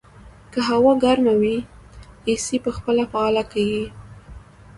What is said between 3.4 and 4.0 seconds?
کېږي.